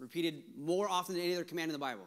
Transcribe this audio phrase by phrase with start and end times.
[0.00, 2.06] repeated more often than any other command in the Bible?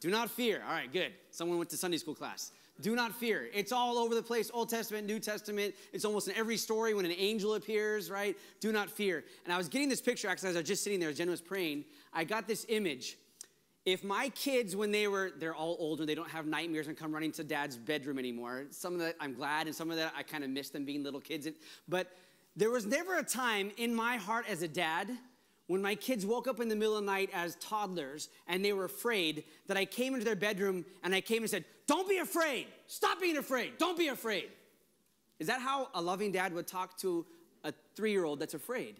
[0.00, 0.62] Do not fear.
[0.66, 1.12] All right, good.
[1.30, 2.52] Someone went to Sunday school class.
[2.82, 3.48] Do not fear.
[3.54, 5.74] It's all over the place Old Testament, New Testament.
[5.94, 8.36] It's almost in every story when an angel appears, right?
[8.60, 9.24] Do not fear.
[9.44, 11.30] And I was getting this picture actually as I was just sitting there, as Jen
[11.30, 11.84] was praying.
[12.12, 13.16] I got this image.
[13.86, 17.12] If my kids, when they were, they're all older, they don't have nightmares and come
[17.12, 18.64] running to dad's bedroom anymore.
[18.70, 21.02] Some of that I'm glad, and some of that I kind of miss them being
[21.02, 21.48] little kids.
[21.88, 22.10] But
[22.56, 25.08] there was never a time in my heart as a dad
[25.66, 28.72] when my kids woke up in the middle of the night as toddlers and they
[28.72, 32.18] were afraid that I came into their bedroom and I came and said, Don't be
[32.18, 32.66] afraid.
[32.86, 33.78] Stop being afraid.
[33.78, 34.48] Don't be afraid.
[35.38, 37.26] Is that how a loving dad would talk to
[37.64, 38.96] a three year old that's afraid?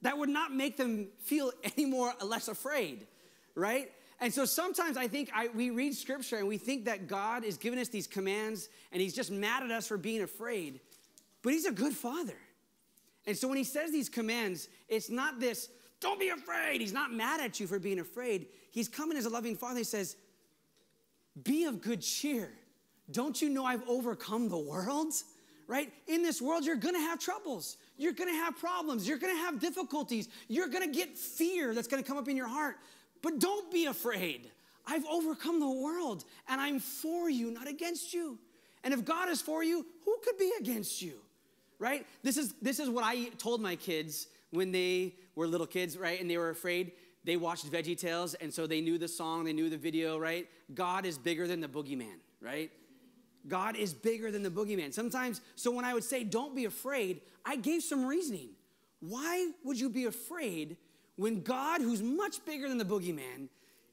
[0.00, 3.06] That would not make them feel any more uh, less afraid,
[3.54, 3.90] right?
[4.20, 7.56] And so sometimes I think I, we read scripture and we think that God is
[7.56, 10.80] giving us these commands and he's just mad at us for being afraid.
[11.42, 12.36] But he's a good father.
[13.26, 15.68] And so when he says these commands, it's not this,
[16.02, 16.80] don't be afraid.
[16.80, 18.46] He's not mad at you for being afraid.
[18.70, 19.78] He's coming as a loving father.
[19.78, 20.16] He says,
[21.44, 22.50] Be of good cheer.
[23.10, 25.14] Don't you know I've overcome the world?
[25.68, 25.92] Right?
[26.08, 27.78] In this world, you're gonna have troubles.
[27.96, 29.08] You're gonna have problems.
[29.08, 30.28] You're gonna have difficulties.
[30.48, 32.76] You're gonna get fear that's gonna come up in your heart.
[33.22, 34.50] But don't be afraid.
[34.86, 38.38] I've overcome the world and I'm for you, not against you.
[38.84, 41.14] And if God is for you, who could be against you?
[41.78, 42.06] Right?
[42.22, 46.20] This is this is what I told my kids when they were little kids, right?
[46.20, 46.92] And they were afraid.
[47.24, 50.48] They watched Veggie Tales, and so they knew the song, they knew the video, right?
[50.74, 52.70] God is bigger than the boogeyman, right?
[53.48, 54.92] God is bigger than the boogeyman.
[54.92, 58.50] Sometimes, so when I would say, don't be afraid, I gave some reasoning.
[59.00, 60.76] Why would you be afraid
[61.16, 63.48] when God, who's much bigger than the boogeyman,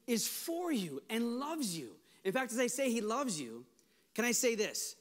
[0.06, 1.90] is for you and loves you?
[2.24, 3.64] In fact, as I say he loves you,
[4.14, 4.96] can I say this?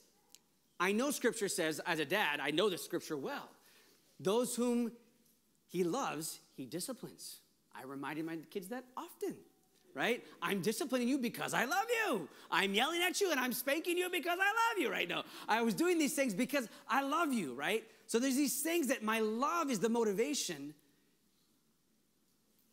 [0.80, 3.50] I know scripture says, as a dad, I know the scripture well.
[4.20, 4.92] Those whom
[5.70, 7.40] he loves, he disciplines.
[7.74, 9.36] I reminded my kids that often,
[9.94, 10.26] right?
[10.42, 12.28] I'm disciplining you because I love you.
[12.52, 15.24] I'm yelling at you and I'm spanking you because I love you right now.
[15.48, 17.84] I was doing these things because I love you, right?
[18.08, 20.74] So there's these things that my love is the motivation.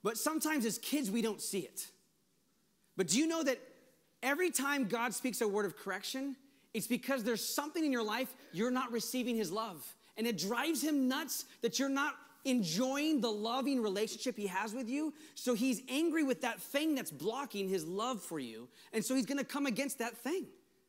[0.03, 1.87] But sometimes as kids, we don't see it.
[2.97, 3.61] But do you know that
[4.23, 6.35] every time God speaks a word of correction,
[6.73, 9.87] it's because there's something in your life you're not receiving his love.
[10.17, 12.15] And it drives him nuts that you're not
[12.47, 15.13] enjoying the loving relationship he has with you.
[15.35, 18.69] So he's angry with that thing that's blocking his love for you.
[18.93, 20.47] And so he's gonna come against that thing,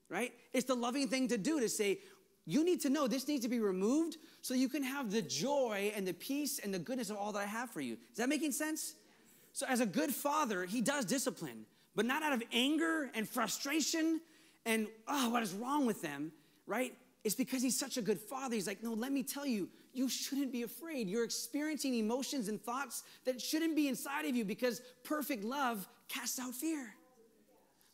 [0.08, 0.34] right?
[0.54, 2.00] It's the loving thing to do to say,
[2.46, 5.92] you need to know this needs to be removed so you can have the joy
[5.96, 7.98] and the peace and the goodness of all that I have for you.
[8.12, 8.96] Is that making sense?
[9.52, 14.22] So, as a good father, he does discipline, but not out of anger and frustration
[14.66, 16.32] and, oh, what is wrong with them,
[16.68, 16.94] right?
[17.24, 18.56] It's because he's such a good father.
[18.56, 21.10] He's like, no, let me tell you, you shouldn't be afraid.
[21.10, 26.40] You're experiencing emotions and thoughts that shouldn't be inside of you because perfect love casts
[26.40, 26.94] out fear.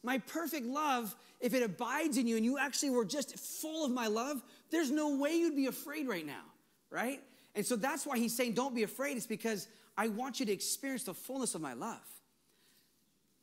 [0.03, 3.91] My perfect love, if it abides in you and you actually were just full of
[3.91, 6.43] my love, there's no way you'd be afraid right now,
[6.89, 7.21] right?
[7.55, 9.15] And so that's why he's saying, don't be afraid.
[9.15, 12.01] It's because I want you to experience the fullness of my love.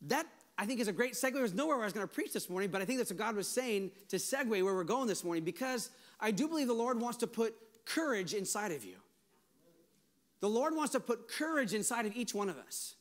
[0.03, 0.27] That,
[0.59, 1.33] I think, is a great segue.
[1.33, 3.19] There's nowhere where I was going to preach this morning, but I think that's what
[3.19, 6.75] God was saying to segue where we're going this morning because I do believe the
[6.75, 7.55] Lord wants to put
[7.85, 8.97] courage inside of you.
[10.41, 12.95] The Lord wants to put courage inside of each one of us.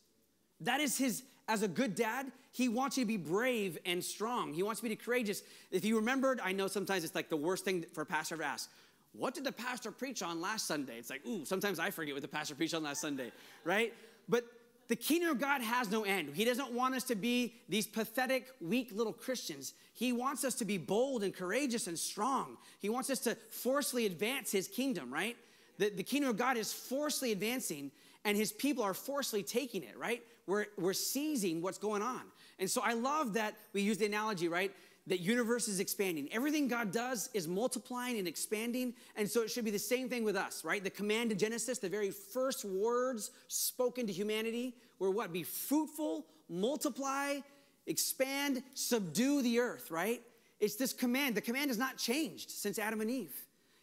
[0.61, 4.53] That is his, as a good dad, he wants you to be brave and strong.
[4.53, 5.41] He wants me to be courageous.
[5.71, 8.43] If you remembered, I know sometimes it's like the worst thing for a pastor to
[8.43, 8.69] ask.
[9.13, 10.97] What did the pastor preach on last Sunday?
[10.97, 13.31] It's like, ooh, sometimes I forget what the pastor preached on last Sunday,
[13.63, 13.93] right?
[14.27, 14.45] But
[14.89, 16.31] the kingdom of God has no end.
[16.33, 19.73] He doesn't want us to be these pathetic, weak little Christians.
[19.93, 22.57] He wants us to be bold and courageous and strong.
[22.79, 25.37] He wants us to forcefully advance his kingdom, right?
[25.77, 27.91] The, the kingdom of God is forcefully advancing,
[28.25, 30.23] and his people are forcefully taking it, right?
[30.47, 32.21] We're, we're seizing what's going on.
[32.57, 34.73] And so I love that we use the analogy, right?
[35.09, 36.29] That universe is expanding.
[36.31, 40.23] Everything God does is multiplying and expanding, and so it should be the same thing
[40.23, 40.83] with us, right?
[40.83, 45.33] The command in Genesis, the very first words spoken to humanity were what?
[45.33, 47.39] Be fruitful, multiply,
[47.87, 50.21] expand, subdue the earth, right?
[50.59, 51.35] It's this command.
[51.35, 53.33] The command has not changed since Adam and Eve.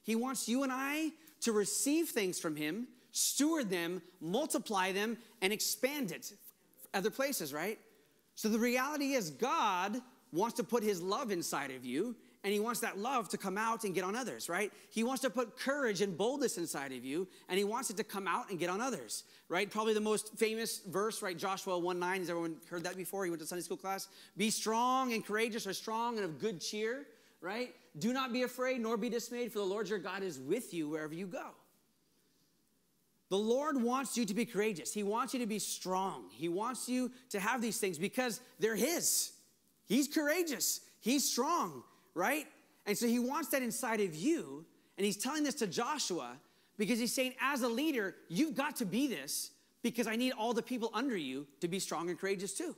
[0.02, 1.10] He wants you and I
[1.40, 6.32] to receive things from him, steward them, multiply them, and expand it
[6.94, 7.78] other places, right?
[8.36, 10.00] So the reality is God
[10.36, 12.14] wants to put his love inside of you
[12.46, 14.72] and he wants that love to come out and get on others, right?
[14.90, 18.04] He wants to put courage and boldness inside of you, and he wants it to
[18.04, 19.68] come out and get on others, right?
[19.68, 21.36] Probably the most famous verse, right?
[21.36, 22.20] Joshua 1 9.
[22.20, 23.24] Has everyone heard that before?
[23.24, 24.06] He went to Sunday school class.
[24.36, 27.08] Be strong and courageous, or strong and of good cheer,
[27.40, 27.74] right?
[27.98, 30.88] Do not be afraid nor be dismayed, for the Lord your God is with you
[30.88, 31.48] wherever you go.
[33.28, 34.94] The Lord wants you to be courageous.
[34.94, 36.26] He wants you to be strong.
[36.30, 39.32] He wants you to have these things because they're His.
[39.86, 41.82] He's courageous, He's strong,
[42.14, 42.46] right?
[42.84, 44.64] And so He wants that inside of you.
[44.98, 46.36] And He's telling this to Joshua
[46.76, 49.50] because He's saying, as a leader, you've got to be this
[49.82, 52.74] because I need all the people under you to be strong and courageous too.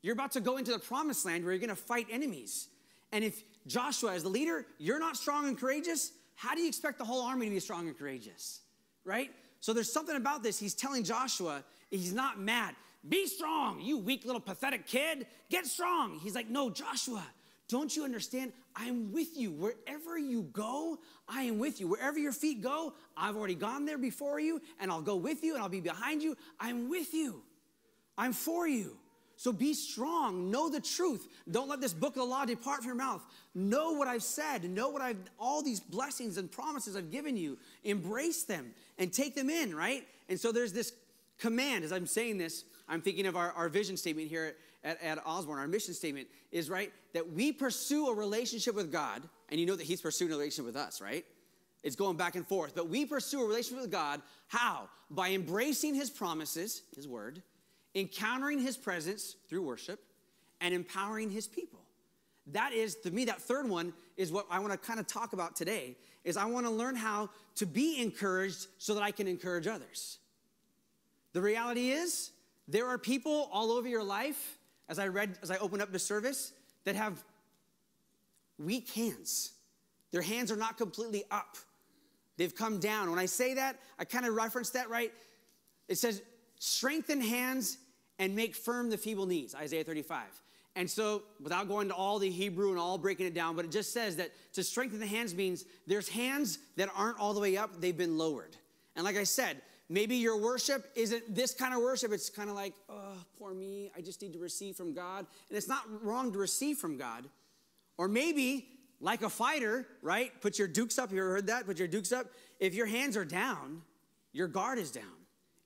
[0.00, 2.68] You're about to go into the promised land where you're gonna fight enemies.
[3.12, 6.98] And if Joshua, as the leader, you're not strong and courageous, how do you expect
[6.98, 8.60] the whole army to be strong and courageous?
[9.04, 9.30] Right?
[9.60, 10.58] So there's something about this.
[10.58, 12.74] He's telling Joshua, he's not mad.
[13.08, 15.26] Be strong, you weak little pathetic kid.
[15.50, 16.18] Get strong.
[16.20, 17.24] He's like, no, Joshua,
[17.68, 18.52] don't you understand?
[18.76, 19.50] I'm with you.
[19.50, 21.88] Wherever you go, I am with you.
[21.88, 25.54] Wherever your feet go, I've already gone there before you, and I'll go with you,
[25.54, 26.36] and I'll be behind you.
[26.60, 27.42] I'm with you.
[28.16, 28.96] I'm for you.
[29.36, 31.26] So be strong, know the truth.
[31.50, 33.24] Don't let this book of the law depart from your mouth.
[33.56, 37.58] Know what I've said, know what I've, all these blessings and promises I've given you.
[37.82, 40.06] Embrace them and take them in, right?
[40.28, 40.92] And so there's this
[41.40, 41.82] command.
[41.82, 44.54] As I'm saying this, I'm thinking of our, our vision statement here
[44.84, 45.58] at, at Osborne.
[45.58, 49.76] Our mission statement is, right, that we pursue a relationship with God, and you know
[49.76, 51.24] that He's pursuing a relationship with us, right?
[51.82, 52.74] It's going back and forth.
[52.74, 54.22] But we pursue a relationship with God.
[54.46, 54.88] How?
[55.10, 57.42] By embracing His promises, His word
[57.94, 60.00] encountering his presence through worship,
[60.60, 61.80] and empowering his people.
[62.48, 65.32] That is, to me, that third one is what I want to kind of talk
[65.32, 69.26] about today, is I want to learn how to be encouraged so that I can
[69.26, 70.18] encourage others.
[71.32, 72.30] The reality is,
[72.72, 74.58] there are people all over your life,
[74.88, 76.52] as I read, as I opened up the service,
[76.84, 77.22] that have
[78.58, 79.52] weak hands.
[80.10, 81.58] Their hands are not completely up.
[82.38, 83.10] They've come down.
[83.10, 85.12] When I say that, I kind of reference that, right?
[85.86, 86.22] It says,
[86.58, 87.76] strengthen hands
[88.18, 90.22] and make firm the feeble knees, Isaiah 35.
[90.74, 93.70] And so, without going to all the Hebrew and all breaking it down, but it
[93.70, 97.58] just says that to strengthen the hands means there's hands that aren't all the way
[97.58, 98.56] up, they've been lowered.
[98.96, 99.60] And like I said,
[99.92, 102.12] maybe your worship isn't this kind of worship.
[102.12, 105.26] It's kind of like, oh, poor me, I just need to receive from God.
[105.48, 107.24] And it's not wrong to receive from God.
[107.98, 108.68] Or maybe,
[109.00, 110.32] like a fighter, right?
[110.40, 111.12] Put your dukes up.
[111.12, 111.66] You ever heard that?
[111.66, 112.26] Put your dukes up.
[112.58, 113.82] If your hands are down,
[114.32, 115.22] your guard is down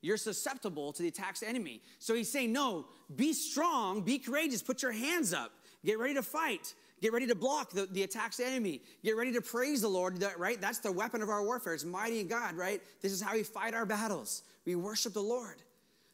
[0.07, 1.83] you're susceptible to the attacks of the enemy.
[1.99, 5.51] So he's saying, no, be strong, be courageous, put your hands up,
[5.85, 6.75] get ready to fight.
[7.03, 8.81] Get ready to block the, the attacks the enemy.
[9.05, 10.61] Get ready to praise the Lord, right?
[10.61, 11.75] That's the weapon of our warfare.
[11.75, 12.81] It's mighty in God, right?
[13.03, 14.43] This is how we fight our battles.
[14.65, 15.63] We worship the Lord.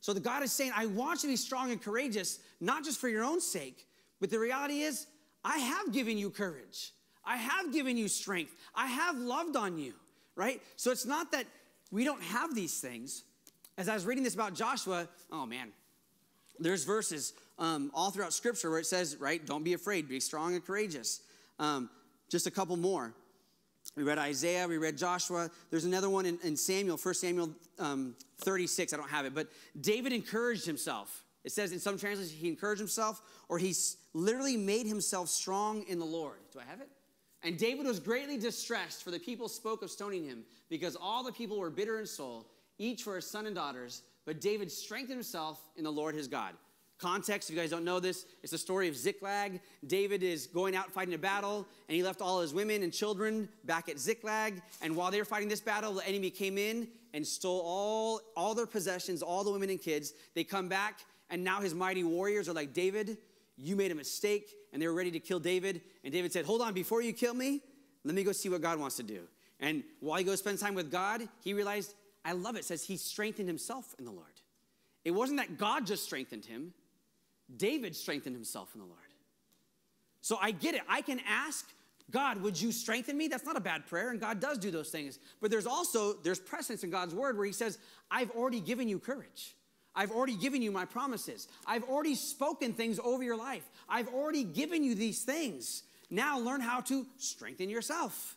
[0.00, 3.00] So the God is saying, I want you to be strong and courageous, not just
[3.00, 3.86] for your own sake,
[4.20, 5.06] but the reality is,
[5.44, 6.92] I have given you courage.
[7.24, 8.52] I have given you strength.
[8.74, 9.94] I have loved on you,
[10.34, 10.60] right?
[10.76, 11.46] So it's not that
[11.92, 13.22] we don't have these things,
[13.78, 15.68] as I was reading this about Joshua, oh man,
[16.58, 20.54] there's verses um, all throughout Scripture where it says, right, don't be afraid, be strong
[20.54, 21.20] and courageous.
[21.58, 21.90] Um,
[22.28, 23.12] just a couple more.
[23.96, 25.50] We read Isaiah, we read Joshua.
[25.70, 28.92] There's another one in, in Samuel, 1 Samuel um, 36.
[28.92, 29.48] I don't have it, but
[29.80, 31.24] David encouraged himself.
[31.44, 33.74] It says in some translations, he encouraged himself, or he
[34.14, 36.38] literally made himself strong in the Lord.
[36.52, 36.88] Do I have it?
[37.42, 41.32] And David was greatly distressed, for the people spoke of stoning him, because all the
[41.32, 42.46] people were bitter in soul
[42.78, 44.02] each for his son and daughters.
[44.24, 46.54] But David strengthened himself in the Lord his God.
[46.98, 49.60] Context, if you guys don't know this, it's the story of Ziklag.
[49.84, 53.48] David is going out fighting a battle, and he left all his women and children
[53.64, 54.62] back at Ziklag.
[54.80, 58.54] And while they were fighting this battle, the enemy came in and stole all, all
[58.54, 60.12] their possessions, all the women and kids.
[60.34, 63.18] They come back, and now his mighty warriors are like, David,
[63.56, 64.52] you made a mistake.
[64.72, 65.80] And they were ready to kill David.
[66.04, 67.62] And David said, Hold on, before you kill me,
[68.04, 69.22] let me go see what God wants to do.
[69.58, 71.94] And while he goes spend time with God, he realized
[72.24, 72.60] I love it.
[72.60, 74.26] it says he strengthened himself in the Lord.
[75.04, 76.72] It wasn't that God just strengthened him,
[77.56, 78.98] David strengthened himself in the Lord.
[80.20, 80.82] So I get it.
[80.88, 81.68] I can ask
[82.10, 83.28] God, would you strengthen me?
[83.28, 85.18] That's not a bad prayer, and God does do those things.
[85.40, 87.78] But there's also there's precedence in God's word where He says,
[88.10, 89.56] "I've already given you courage.
[89.94, 91.48] I've already given you my promises.
[91.66, 93.68] I've already spoken things over your life.
[93.88, 95.82] I've already given you these things.
[96.10, 98.36] Now learn how to strengthen yourself."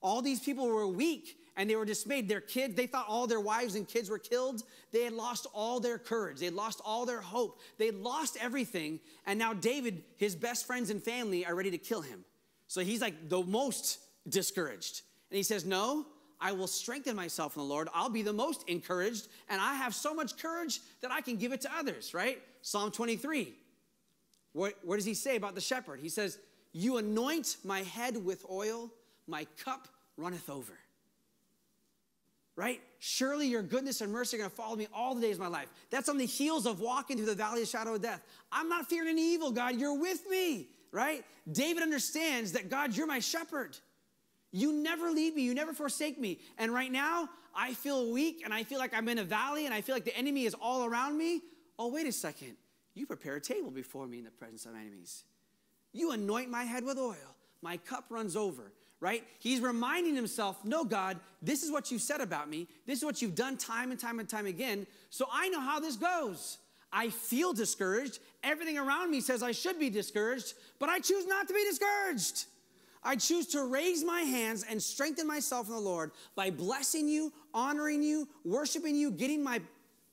[0.00, 2.26] All these people were weak and they were dismayed.
[2.26, 4.62] Their kids, they thought all their wives and kids were killed.
[4.92, 6.38] They had lost all their courage.
[6.38, 7.60] They had lost all their hope.
[7.76, 8.98] They had lost everything.
[9.26, 12.24] And now David, his best friends and family are ready to kill him.
[12.66, 15.02] So he's like the most discouraged.
[15.30, 16.06] And he says, No,
[16.40, 17.90] I will strengthen myself in the Lord.
[17.92, 19.28] I'll be the most encouraged.
[19.50, 22.40] And I have so much courage that I can give it to others, right?
[22.62, 23.52] Psalm 23.
[24.54, 26.00] What, what does he say about the shepherd?
[26.00, 26.38] He says,
[26.72, 28.90] You anoint my head with oil,
[29.26, 30.72] my cup runneth over
[32.60, 32.82] right?
[32.98, 35.48] Surely your goodness and mercy are going to follow me all the days of my
[35.48, 35.68] life.
[35.88, 38.22] That's on the heels of walking through the valley of shadow of death.
[38.52, 39.80] I'm not fearing any evil, God.
[39.80, 41.24] You're with me, right?
[41.50, 43.78] David understands that, God, you're my shepherd.
[44.52, 46.38] You never leave me, you never forsake me.
[46.58, 49.72] And right now, I feel weak and I feel like I'm in a valley and
[49.72, 51.40] I feel like the enemy is all around me.
[51.78, 52.56] Oh, wait a second.
[52.92, 55.24] You prepare a table before me in the presence of enemies.
[55.94, 57.16] You anoint my head with oil.
[57.62, 59.24] My cup runs over, right?
[59.38, 62.68] He's reminding himself, no, God, this is what you said about me.
[62.86, 64.86] This is what you've done time and time and time again.
[65.08, 66.58] So I know how this goes.
[66.92, 68.18] I feel discouraged.
[68.42, 72.46] Everything around me says I should be discouraged, but I choose not to be discouraged.
[73.02, 77.32] I choose to raise my hands and strengthen myself in the Lord by blessing you,
[77.54, 79.62] honoring you, worshiping you, getting my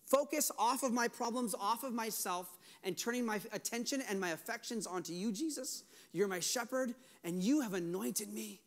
[0.05, 4.87] focus off of my problems, off of myself, and turning my attention and my affections
[4.87, 5.83] onto you, Jesus.
[6.13, 8.61] You're my shepherd, and you have anointed me.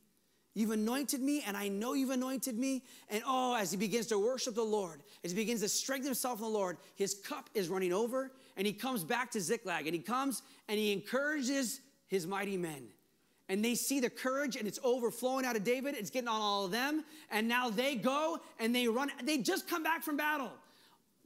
[0.54, 2.82] You've anointed me, and I know you've anointed me.
[3.08, 6.38] And oh, as he begins to worship the Lord, as he begins to strengthen himself
[6.38, 9.94] in the Lord, his cup is running over, and he comes back to Ziklag, and
[9.94, 12.88] he comes and he encourages his mighty men.
[13.48, 15.96] And they see the courage, and it's overflowing out of David.
[15.96, 17.04] It's getting on all of them.
[17.32, 19.10] And now they go and they run.
[19.24, 20.52] They just come back from battle.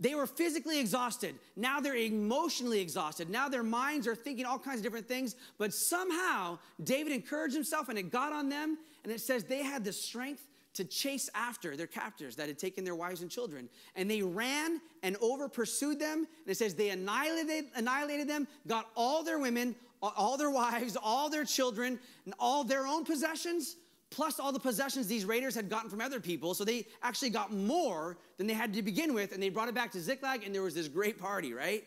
[0.00, 1.35] They were physically exhausted.
[1.54, 3.28] Now they're emotionally exhausted.
[3.31, 5.37] Now their minds are thinking all kinds of different things.
[5.59, 8.78] But somehow David encouraged himself and it got on them.
[9.04, 12.84] And it says they had the strength to chase after their captors that had taken
[12.84, 13.68] their wives and children.
[13.94, 16.18] And they ran and over pursued them.
[16.18, 21.30] And it says they annihilated, annihilated them, got all their women, all their wives, all
[21.30, 23.76] their children, and all their own possessions
[24.14, 26.54] plus all the possessions these raiders had gotten from other people.
[26.54, 29.75] So they actually got more than they had to begin with, and they brought it
[29.75, 31.84] back to Ziklag, and there was this great party, right?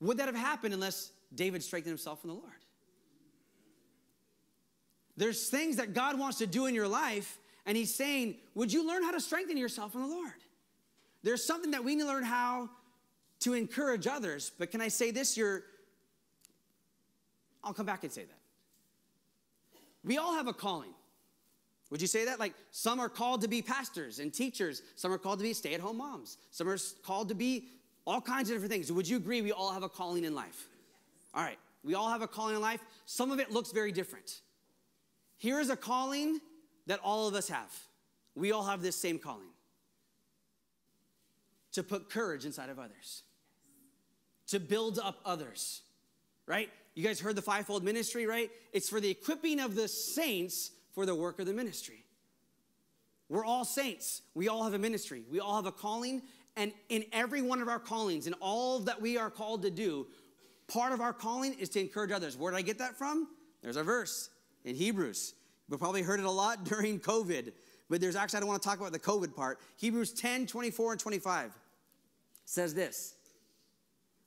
[0.00, 2.52] Would that have happened unless David strengthened himself in the Lord?
[5.18, 8.86] There's things that God wants to do in your life, and He's saying, Would you
[8.86, 10.30] learn how to strengthen yourself in the Lord?
[11.24, 12.70] There's something that we need to learn how
[13.40, 14.52] to encourage others.
[14.56, 15.36] But can I say this?
[15.36, 15.64] You're,
[17.64, 18.38] I'll come back and say that.
[20.04, 20.94] We all have a calling.
[21.90, 22.38] Would you say that?
[22.38, 25.74] Like some are called to be pastors and teachers, some are called to be stay
[25.74, 27.70] at home moms, some are called to be
[28.06, 28.92] all kinds of different things.
[28.92, 30.68] Would you agree we all have a calling in life?
[31.34, 32.80] All right, we all have a calling in life.
[33.04, 34.42] Some of it looks very different.
[35.38, 36.40] Here is a calling
[36.86, 37.72] that all of us have.
[38.34, 39.48] We all have this same calling
[41.72, 43.22] to put courage inside of others,
[44.48, 45.82] to build up others,
[46.46, 46.68] right?
[46.94, 48.50] You guys heard the fivefold ministry, right?
[48.72, 52.04] It's for the equipping of the saints for the work of the ministry.
[53.28, 54.22] We're all saints.
[54.34, 55.22] We all have a ministry.
[55.30, 56.22] We all have a calling.
[56.56, 60.06] And in every one of our callings, in all that we are called to do,
[60.66, 62.36] part of our calling is to encourage others.
[62.36, 63.28] Where did I get that from?
[63.62, 64.30] There's a verse
[64.68, 65.34] in Hebrews.
[65.68, 67.52] You've probably heard it a lot during COVID,
[67.90, 69.58] but there's actually, I don't want to talk about the COVID part.
[69.76, 71.52] Hebrews 10, 24, and 25
[72.44, 73.14] says this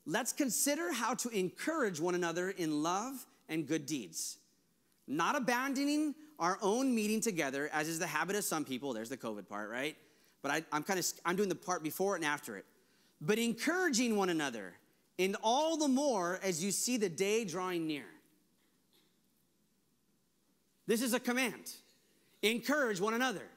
[0.05, 4.38] let's consider how to encourage one another in love and good deeds,
[5.07, 8.93] not abandoning our own meeting together, as is the habit of some people.
[8.93, 9.95] There's the COVID part, right?
[10.41, 12.65] But I, am kind of I'm doing the part before and after it.
[13.19, 14.74] But encouraging one another,
[15.19, 18.05] and all the more as you see the day drawing near.
[20.91, 21.71] This is a command.
[22.41, 23.48] Encourage one another.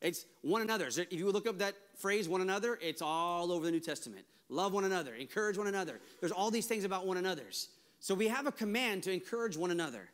[0.00, 0.86] It's one another.
[0.86, 4.24] If you look up that phrase, one another, it's all over the New Testament.
[4.48, 6.00] Love one another, encourage one another.
[6.20, 7.68] There's all these things about one another's.
[7.98, 10.08] So we have a command to encourage one another.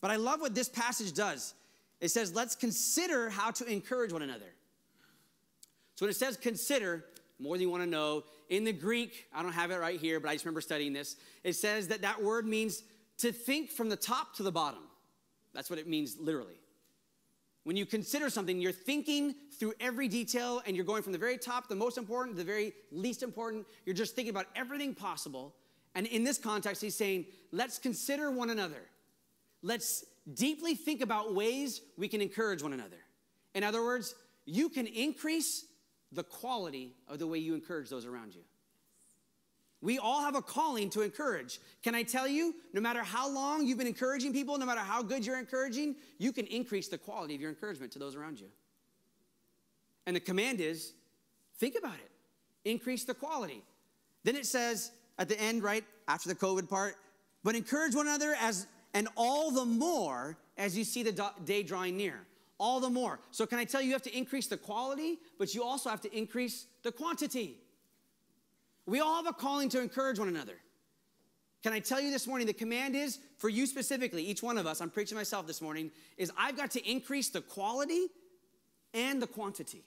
[0.00, 1.54] But I love what this passage does.
[2.00, 4.52] It says, let's consider how to encourage one another.
[5.94, 7.04] So when it says consider,
[7.38, 10.18] more than you want to know, in the Greek, I don't have it right here,
[10.18, 11.14] but I just remember studying this.
[11.44, 12.82] It says that that word means
[13.18, 14.82] to think from the top to the bottom.
[15.54, 16.60] That's what it means literally.
[17.62, 21.38] When you consider something, you're thinking through every detail and you're going from the very
[21.38, 23.66] top, the most important, to the very least important.
[23.86, 25.54] You're just thinking about everything possible.
[25.94, 28.82] And in this context, he's saying, let's consider one another.
[29.62, 32.98] Let's deeply think about ways we can encourage one another.
[33.54, 35.64] In other words, you can increase
[36.12, 38.42] the quality of the way you encourage those around you.
[39.84, 41.60] We all have a calling to encourage.
[41.82, 45.02] Can I tell you, no matter how long you've been encouraging people, no matter how
[45.02, 48.46] good you're encouraging, you can increase the quality of your encouragement to those around you.
[50.06, 50.94] And the command is
[51.58, 52.10] think about it,
[52.64, 53.62] increase the quality.
[54.22, 56.96] Then it says at the end, right after the COVID part,
[57.42, 61.98] but encourage one another as, and all the more as you see the day drawing
[61.98, 62.20] near.
[62.58, 63.18] All the more.
[63.32, 66.00] So, can I tell you, you have to increase the quality, but you also have
[66.02, 67.58] to increase the quantity.
[68.86, 70.56] We all have a calling to encourage one another.
[71.62, 74.66] Can I tell you this morning, the command is for you specifically, each one of
[74.66, 78.08] us, I'm preaching myself this morning, is I've got to increase the quality
[78.92, 79.82] and the quantity.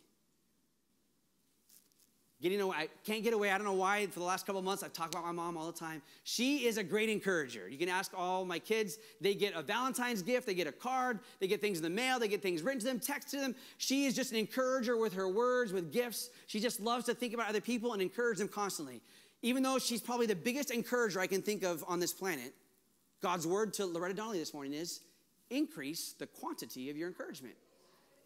[2.39, 3.49] Getting away, I can't get away.
[3.49, 4.05] I don't know why.
[4.05, 6.03] For the last couple months, I've talked about my mom all the time.
[6.23, 7.67] She is a great encourager.
[7.67, 8.99] You can ask all my kids.
[9.19, 12.19] They get a Valentine's gift, they get a card, they get things in the mail,
[12.19, 13.55] they get things written to them, text to them.
[13.79, 16.29] She is just an encourager with her words, with gifts.
[16.45, 19.01] She just loves to think about other people and encourage them constantly.
[19.41, 22.53] Even though she's probably the biggest encourager I can think of on this planet,
[23.19, 24.99] God's word to Loretta Donnelly this morning is
[25.49, 27.55] increase the quantity of your encouragement,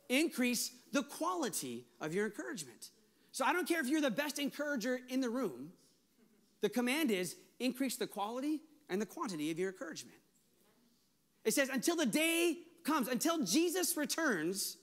[0.10, 2.90] increase the quality of your encouragement.
[3.32, 5.72] So I don't care if you're the best encourager in the room,
[6.62, 8.60] the command is increase the quality
[8.90, 10.18] and the quantity of your encouragement.
[11.44, 14.78] It says, until the day comes, until Jesus returns,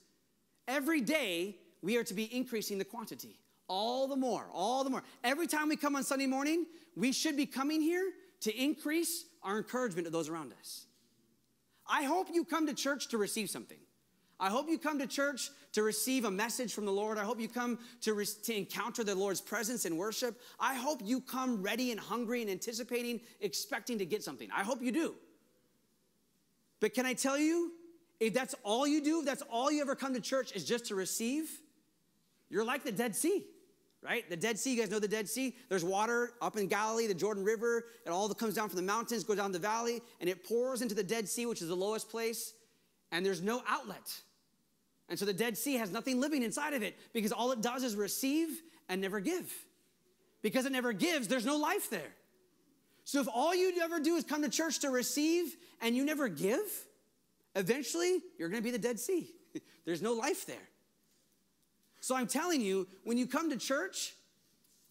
[0.67, 3.39] every day we are to be increasing the quantity.
[3.67, 5.03] All the more, all the more.
[5.23, 6.65] Every time we come on Sunday morning,
[6.95, 10.85] we should be coming here to increase our encouragement to those around us.
[11.87, 13.77] I hope you come to church to receive something.
[14.39, 17.17] I hope you come to church to receive a message from the Lord.
[17.17, 20.39] I hope you come to, re- to encounter the Lord's presence in worship.
[20.59, 24.49] I hope you come ready and hungry and anticipating, expecting to get something.
[24.55, 25.15] I hope you do.
[26.79, 27.73] But can I tell you,
[28.19, 30.85] if that's all you do, if that's all you ever come to church is just
[30.85, 31.49] to receive,
[32.49, 33.45] you're like the Dead Sea,
[34.01, 34.29] right?
[34.29, 35.55] The Dead Sea, you guys know the Dead Sea?
[35.67, 37.85] There's water up in Galilee, the Jordan River.
[38.05, 40.81] It all that comes down from the mountains, goes down the valley, and it pours
[40.81, 42.53] into the Dead Sea, which is the lowest place,
[43.11, 44.21] and there's no outlet.
[45.09, 47.83] And so the Dead Sea has nothing living inside of it because all it does
[47.83, 49.51] is receive and never give.
[50.41, 52.13] Because it never gives, there's no life there.
[53.03, 56.27] So if all you ever do is come to church to receive and you never
[56.27, 56.59] give,
[57.55, 59.27] eventually you're going to be the Dead Sea.
[59.85, 60.69] there's no life there.
[62.01, 64.13] So I'm telling you, when you come to church,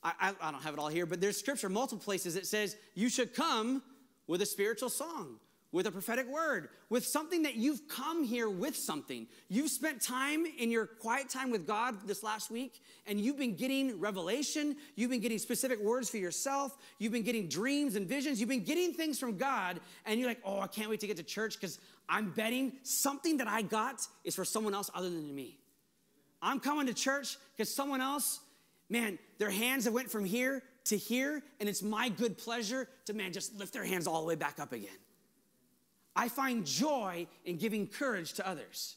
[0.03, 2.77] I, I, I, don't have it all here, but there's scripture multiple places that says
[2.95, 3.83] you should come
[4.27, 5.39] with a spiritual song
[5.71, 9.27] with a prophetic word, with something that you've come here with something.
[9.49, 13.55] You've spent time in your quiet time with God this last week, and you've been
[13.55, 14.77] getting revelation.
[14.95, 16.77] You've been getting specific words for yourself.
[16.99, 18.41] You've been getting dreams and visions.
[18.41, 21.19] You've been getting things from God, and you're like, oh, I can't wait to get
[21.19, 25.35] to church because I'm betting something that I got is for someone else other than
[25.35, 25.59] me.
[26.41, 28.41] I'm coming to church because someone else,
[28.89, 33.13] man, their hands have went from here to here, and it's my good pleasure to,
[33.13, 34.89] man, just lift their hands all the way back up again.
[36.19, 38.97] I find joy in giving courage to others.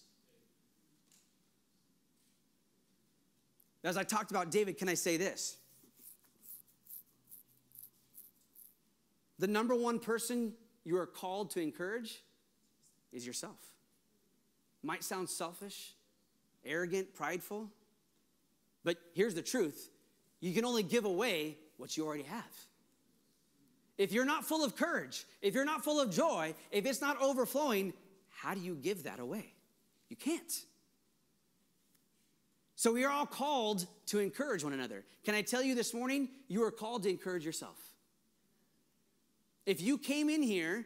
[3.84, 5.58] As I talked about David, can I say this?
[9.38, 10.54] The number one person
[10.84, 12.24] you are called to encourage
[13.14, 13.60] is yourself.
[14.82, 15.94] Might sound selfish,
[16.66, 17.70] arrogant, prideful,
[18.84, 19.92] but here's the truth
[20.40, 22.66] you can only give away what you already have.
[24.02, 27.22] If you're not full of courage, if you're not full of joy, if it's not
[27.22, 27.94] overflowing,
[28.30, 29.54] how do you give that away?
[30.10, 30.52] You can't.
[32.76, 35.04] So we are all called to encourage one another.
[35.24, 37.78] Can I tell you this morning, you are called to encourage yourself.
[39.68, 40.84] If you came in here,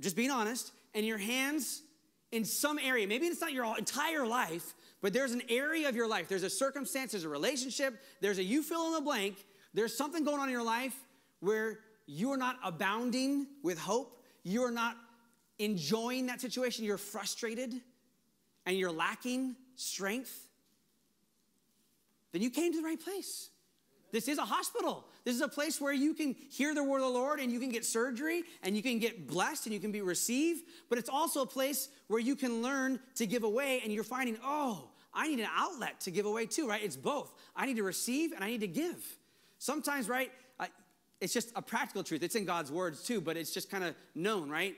[0.00, 1.82] just being honest, and your hands
[2.30, 6.06] in some area, maybe it's not your entire life, but there's an area of your
[6.06, 9.96] life, there's a circumstance, there's a relationship, there's a you fill in the blank, there's
[9.96, 10.94] something going on in your life
[11.40, 14.96] where you are not abounding with hope, you are not
[15.58, 17.74] enjoying that situation, you're frustrated
[18.64, 20.48] and you're lacking strength,
[22.32, 23.50] then you came to the right place.
[24.10, 25.04] This is a hospital.
[25.24, 27.60] This is a place where you can hear the word of the Lord and you
[27.60, 30.64] can get surgery and you can get blessed and you can be received.
[30.88, 34.38] But it's also a place where you can learn to give away and you're finding,
[34.42, 36.82] oh, I need an outlet to give away too, right?
[36.82, 37.34] It's both.
[37.54, 39.04] I need to receive and I need to give.
[39.58, 40.30] Sometimes, right,
[41.20, 42.22] it's just a practical truth.
[42.22, 44.76] It's in God's words too, but it's just kind of known, right?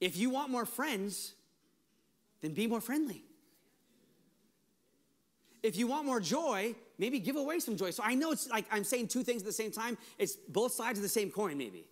[0.00, 1.34] If you want more friends,
[2.40, 3.24] then be more friendly.
[5.62, 7.90] If you want more joy, maybe give away some joy.
[7.90, 9.98] So I know it's like I'm saying two things at the same time.
[10.18, 11.84] It's both sides of the same coin, maybe.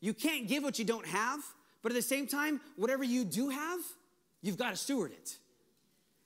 [0.00, 1.40] You can't give what you don't have,
[1.82, 3.80] but at the same time, whatever you do have,
[4.40, 5.36] you've got to steward it.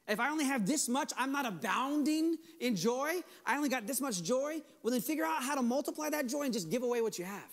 [0.08, 3.20] If I only have this much, I'm not abounding in joy.
[3.44, 4.62] I only got this much joy.
[4.82, 7.26] Well, then figure out how to multiply that joy and just give away what you
[7.26, 7.50] have.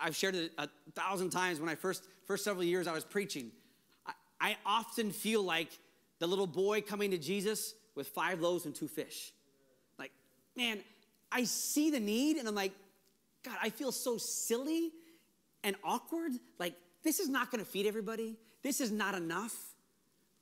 [0.00, 3.50] I've shared it a thousand times when I first, first several years I was preaching.
[4.06, 5.68] I, I often feel like
[6.20, 9.32] the little boy coming to Jesus with five loaves and two fish.
[9.98, 10.12] Like,
[10.56, 10.78] man,
[11.30, 12.72] I see the need and I'm like,
[13.44, 14.92] God, I feel so silly
[15.64, 16.32] and awkward.
[16.58, 18.36] Like, this is not gonna feed everybody.
[18.62, 19.73] This is not enough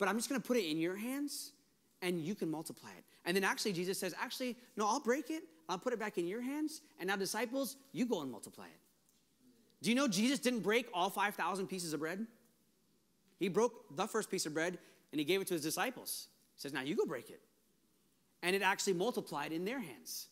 [0.03, 1.53] but I'm just going to put it in your hands
[2.01, 3.05] and you can multiply it.
[3.25, 5.45] And then actually, Jesus says, actually, no, I'll break it.
[5.69, 6.81] I'll put it back in your hands.
[6.99, 8.81] And now, disciples, you go and multiply it.
[9.81, 12.27] Do you know Jesus didn't break all 5,000 pieces of bread?
[13.39, 14.77] He broke the first piece of bread
[15.13, 16.27] and he gave it to his disciples.
[16.57, 17.41] He says, now you go break it.
[18.43, 20.27] and it actually multiplied in their hands.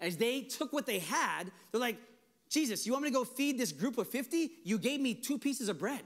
[0.00, 1.98] As they took what they had, they're like,
[2.48, 4.50] Jesus, you want me to go feed this group of 50?
[4.64, 6.02] You gave me two pieces of bread.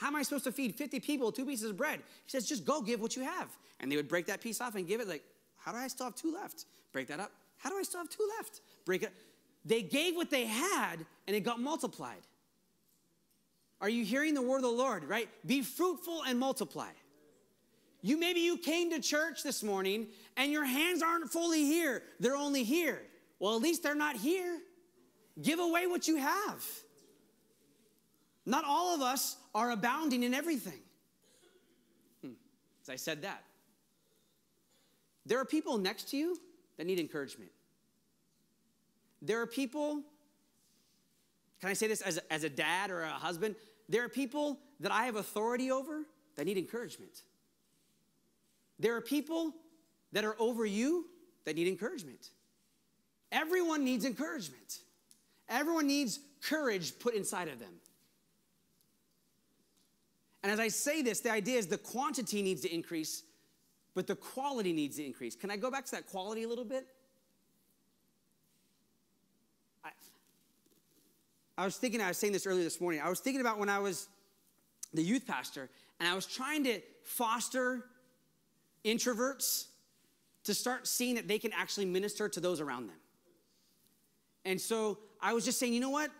[0.00, 1.98] How am I supposed to feed 50 people two pieces of bread?
[2.24, 3.50] He says, just go give what you have.
[3.80, 5.22] And they would break that piece off and give it, like,
[5.58, 6.64] how do I still have two left?
[6.92, 7.30] Break that up.
[7.58, 8.62] How do I still have two left?
[8.86, 9.12] Break it.
[9.66, 12.22] They gave what they had and it got multiplied.
[13.82, 15.28] Are you hearing the word of the Lord, right?
[15.44, 16.88] Be fruitful and multiply.
[18.00, 20.06] You maybe you came to church this morning
[20.38, 22.02] and your hands aren't fully here.
[22.18, 23.02] They're only here.
[23.38, 24.58] Well, at least they're not here.
[25.42, 26.66] Give away what you have.
[28.46, 30.80] Not all of us are abounding in everything.
[32.22, 32.32] Hmm.
[32.82, 33.44] As I said that,
[35.26, 36.38] there are people next to you
[36.76, 37.50] that need encouragement.
[39.22, 40.02] There are people,
[41.60, 43.54] can I say this as a, as a dad or a husband?
[43.88, 46.02] There are people that I have authority over
[46.36, 47.22] that need encouragement.
[48.78, 49.52] There are people
[50.12, 51.06] that are over you
[51.44, 52.30] that need encouragement.
[53.30, 54.78] Everyone needs encouragement.
[55.48, 57.72] Everyone needs courage put inside of them.
[60.42, 63.24] And as I say this, the idea is the quantity needs to increase,
[63.94, 65.34] but the quality needs to increase.
[65.36, 66.86] Can I go back to that quality a little bit?
[69.84, 69.90] I,
[71.58, 73.02] I was thinking, I was saying this earlier this morning.
[73.04, 74.08] I was thinking about when I was
[74.94, 77.84] the youth pastor, and I was trying to foster
[78.84, 79.66] introverts
[80.44, 82.96] to start seeing that they can actually minister to those around them.
[84.46, 86.10] And so I was just saying, you know what?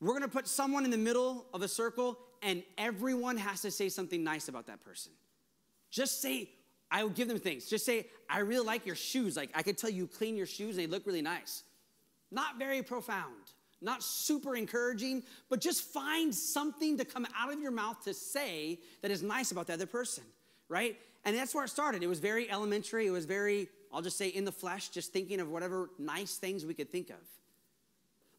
[0.00, 3.88] We're gonna put someone in the middle of a circle, and everyone has to say
[3.88, 5.12] something nice about that person.
[5.90, 6.48] Just say,
[6.90, 7.66] I will give them things.
[7.66, 9.36] Just say, I really like your shoes.
[9.36, 11.62] Like, I could tell you clean your shoes and they look really nice.
[12.30, 13.34] Not very profound,
[13.80, 18.78] not super encouraging, but just find something to come out of your mouth to say
[19.02, 20.24] that is nice about the other person,
[20.68, 20.96] right?
[21.24, 22.02] And that's where it started.
[22.02, 23.06] It was very elementary.
[23.06, 26.64] It was very, I'll just say, in the flesh, just thinking of whatever nice things
[26.64, 27.16] we could think of.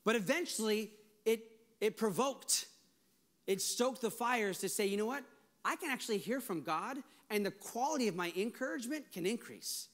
[0.04, 0.92] But eventually,
[1.26, 1.44] it,
[1.80, 2.66] it provoked,
[3.48, 5.24] it stoked the fires to say, you know what?
[5.64, 6.98] I can actually hear from God,
[7.30, 9.88] and the quality of my encouragement can increase.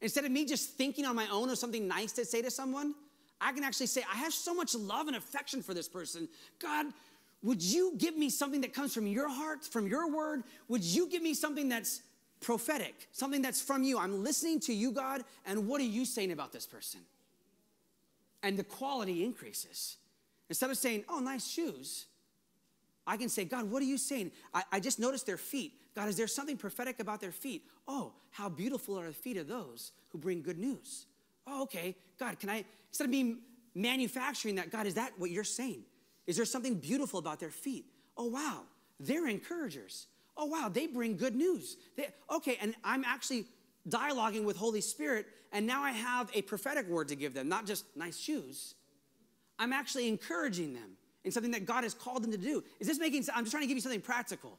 [0.00, 2.94] Instead of me just thinking on my own of something nice to say to someone,
[3.40, 6.28] I can actually say, I have so much love and affection for this person.
[6.60, 6.86] God,
[7.42, 10.42] would you give me something that comes from your heart, from your word?
[10.68, 12.00] Would you give me something that's
[12.44, 13.98] prophetic, something that's from you.
[13.98, 17.00] I'm listening to you, God, and what are you saying about this person?
[18.42, 19.96] And the quality increases.
[20.50, 22.04] Instead of saying, oh, nice shoes,
[23.06, 24.32] I can say, God, what are you saying?
[24.52, 25.74] I, I just noticed their feet.
[25.94, 27.64] God, is there something prophetic about their feet?
[27.86, 31.06] Oh, how beautiful are the feet of those who bring good news.
[31.46, 31.96] Oh, okay.
[32.18, 33.36] God, can I, instead of me
[33.74, 35.84] manufacturing that, God, is that what you're saying?
[36.26, 37.86] Is there something beautiful about their feet?
[38.16, 38.62] Oh, wow.
[38.98, 41.76] They're encouragers oh, wow, they bring good news.
[41.96, 43.46] They, okay, and I'm actually
[43.88, 47.66] dialoguing with Holy Spirit, and now I have a prophetic word to give them, not
[47.66, 48.74] just nice shoes.
[49.58, 52.62] I'm actually encouraging them in something that God has called them to do.
[52.80, 53.36] Is this making sense?
[53.36, 54.58] I'm just trying to give you something practical.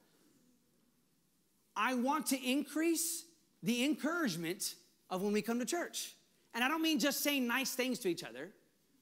[1.76, 3.26] I want to increase
[3.64, 4.76] the encouragement
[5.10, 6.14] of when we come to church.
[6.54, 8.50] And I don't mean just saying nice things to each other,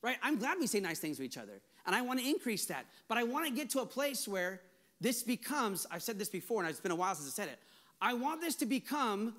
[0.01, 0.17] right?
[0.23, 1.61] I'm glad we say nice things to each other.
[1.85, 2.85] And I want to increase that.
[3.07, 4.61] But I want to get to a place where
[4.99, 7.59] this becomes, I've said this before, and it's been a while since I said it.
[8.01, 9.35] I want this to become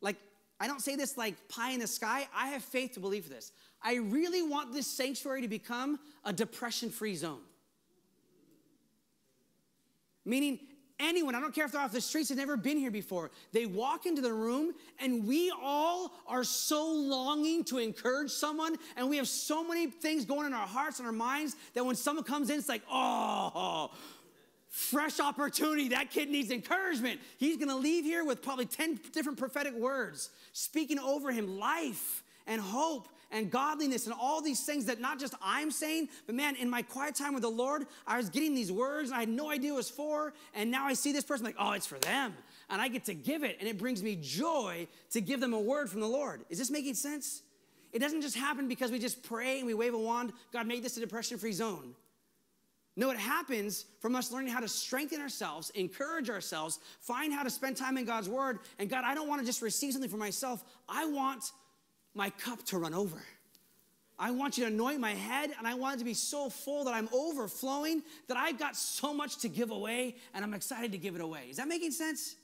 [0.00, 0.16] like,
[0.60, 2.28] I don't say this like pie in the sky.
[2.34, 3.52] I have faith to believe this.
[3.82, 7.40] I really want this sanctuary to become a depression free zone.
[10.26, 10.58] Meaning,
[10.98, 13.64] anyone, I don't care if they're off the streets, they've never been here before, they
[13.64, 19.16] walk into the room and we all are so longing to encourage someone and we
[19.16, 22.50] have so many things going in our hearts and our minds that when someone comes
[22.50, 23.90] in, it's like, oh,
[24.68, 25.88] fresh opportunity.
[25.88, 27.20] That kid needs encouragement.
[27.38, 32.60] He's to leave here with probably 10 different prophetic words, speaking over him life and
[32.60, 36.70] hope and godliness and all these things that not just I'm saying, but man, in
[36.70, 39.50] my quiet time with the Lord, I was getting these words and I had no
[39.50, 40.32] idea it was for.
[40.54, 42.34] And now I see this person like, oh, it's for them.
[42.70, 43.56] And I get to give it.
[43.60, 46.44] And it brings me joy to give them a word from the Lord.
[46.50, 47.42] Is this making sense?
[47.92, 50.32] It doesn't just happen because we just pray and we wave a wand.
[50.52, 51.94] God made this a depression free zone.
[52.98, 57.50] No, it happens from us learning how to strengthen ourselves, encourage ourselves, find how to
[57.50, 58.60] spend time in God's word.
[58.78, 60.64] And God, I don't want to just receive something for myself.
[60.88, 61.52] I want
[62.16, 63.22] my cup to run over.
[64.18, 66.84] I want you to anoint my head, and I want it to be so full
[66.84, 70.98] that I'm overflowing, that I've got so much to give away, and I'm excited to
[70.98, 71.48] give it away.
[71.50, 72.36] Is that making sense?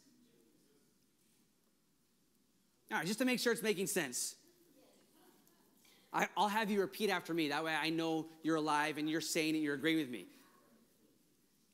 [2.90, 4.34] All right, just to make sure it's making sense.
[6.12, 7.48] I, will have you repeat after me.
[7.48, 10.26] That way I know you're alive and you're saying it, you're agreeing with me.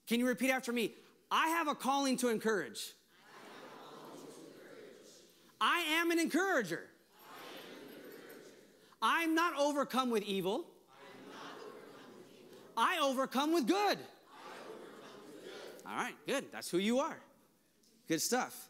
[0.06, 0.94] Can you repeat after me?
[1.28, 2.92] I have a calling to encourage.
[5.60, 6.84] I am an encourager.
[9.00, 10.64] I'm not overcome with evil.
[12.76, 13.98] I overcome with good.
[15.86, 16.44] All right, good.
[16.52, 17.18] That's who you are.
[18.06, 18.68] Good stuff.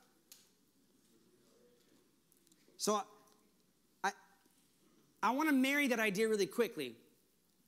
[2.76, 3.02] So
[4.04, 4.12] I,
[5.22, 6.94] I want to marry that idea really quickly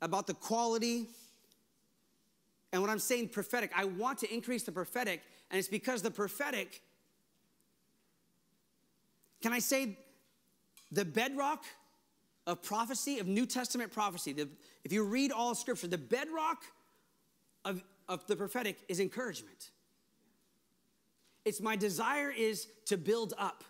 [0.01, 1.09] about the quality
[2.73, 6.11] and when I'm saying prophetic, I want to increase the prophetic, and it's because the
[6.11, 6.83] prophetic,
[9.43, 9.99] can I say,
[10.93, 11.65] the bedrock
[12.51, 14.49] of prophecy, of New Testament prophecy, the,
[14.85, 16.65] if you read all scripture, the bedrock
[17.65, 19.71] of, of the prophetic is encouragement.
[21.45, 23.63] It's my desire is to build up.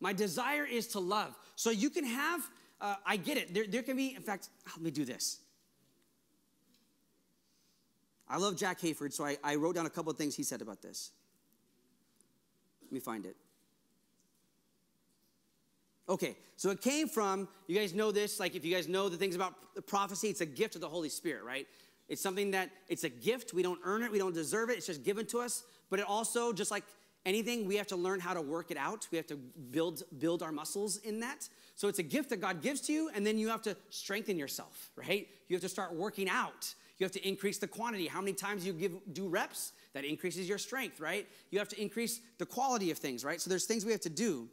[0.00, 1.36] My desire is to love.
[1.56, 2.40] So you can have,
[2.80, 3.52] uh, I get it.
[3.52, 5.40] There, there can be, in fact, let me do this.
[8.26, 10.62] I love Jack Hayford, so I, I wrote down a couple of things he said
[10.62, 11.10] about this.
[12.82, 13.36] Let me find it.
[16.10, 19.16] Okay, so it came from, you guys know this, like if you guys know the
[19.16, 19.54] things about
[19.86, 21.68] prophecy, it's a gift of the Holy Spirit, right?
[22.08, 23.54] It's something that, it's a gift.
[23.54, 25.62] We don't earn it, we don't deserve it, it's just given to us.
[25.88, 26.82] But it also, just like
[27.24, 29.06] anything, we have to learn how to work it out.
[29.12, 31.48] We have to build, build our muscles in that.
[31.76, 34.36] So it's a gift that God gives to you, and then you have to strengthen
[34.36, 35.28] yourself, right?
[35.48, 36.74] You have to start working out.
[36.98, 38.08] You have to increase the quantity.
[38.08, 39.72] How many times you give do reps?
[39.92, 41.28] That increases your strength, right?
[41.50, 43.40] You have to increase the quality of things, right?
[43.40, 44.48] So there's things we have to do.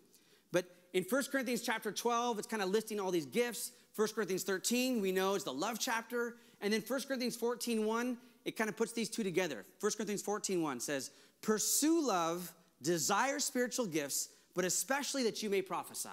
[0.52, 3.72] But in 1 Corinthians chapter 12, it's kind of listing all these gifts.
[3.96, 6.36] 1 Corinthians 13, we know is the love chapter.
[6.62, 9.66] And then 1 Corinthians 14, 1, it kind of puts these two together.
[9.80, 15.62] 1 Corinthians 14, 1 says, Pursue love, desire spiritual gifts, but especially that you may
[15.62, 16.10] prophesy.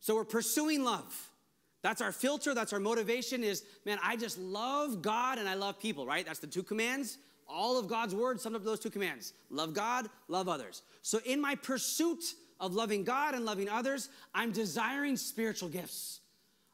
[0.00, 1.30] So we're pursuing love.
[1.82, 5.78] That's our filter, that's our motivation is, man, I just love God and I love
[5.78, 6.26] people, right?
[6.26, 7.18] That's the two commands.
[7.48, 10.82] All of God's word summed up to those two commands love God, love others.
[11.02, 12.24] So, in my pursuit
[12.60, 16.20] of loving God and loving others, I'm desiring spiritual gifts.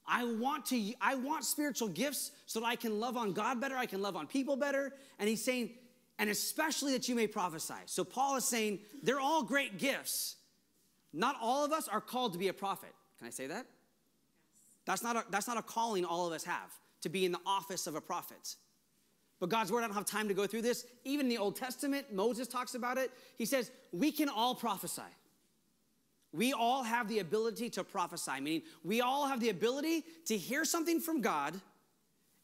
[0.06, 3.76] I want to I want spiritual gifts so that I can love on God better,
[3.76, 4.92] I can love on people better.
[5.18, 5.70] And he's saying,
[6.18, 7.74] and especially that you may prophesy.
[7.86, 10.36] So Paul is saying they're all great gifts.
[11.12, 12.92] Not all of us are called to be a prophet.
[13.18, 13.66] Can I say that?
[14.84, 17.40] That's not, a, that's not a calling all of us have to be in the
[17.46, 18.56] office of a prophet.
[19.40, 20.86] But God's word, I don't have time to go through this.
[21.04, 23.10] Even in the Old Testament, Moses talks about it.
[23.36, 25.02] He says, we can all prophesy.
[26.32, 30.64] We all have the ability to prophesy, meaning we all have the ability to hear
[30.64, 31.60] something from God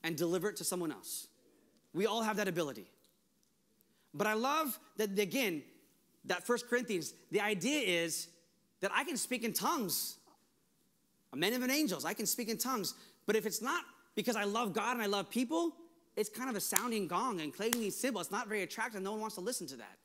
[0.02, 1.28] and deliver it to someone else.
[1.94, 2.86] We all have that ability.
[4.12, 5.62] But I love that, again,
[6.26, 8.28] that First Corinthians, the idea is
[8.80, 10.18] that I can speak in tongues
[11.32, 12.94] A men of angels, I can speak in tongues.
[13.26, 15.72] But if it's not because I love God and I love people,
[16.16, 18.20] it's kind of a sounding gong and clanging cymbal.
[18.20, 19.02] It's not very attractive.
[19.02, 19.98] No one wants to listen to that.